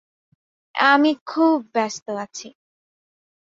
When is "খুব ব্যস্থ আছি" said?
1.27-2.47